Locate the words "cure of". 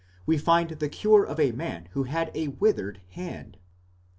0.89-1.39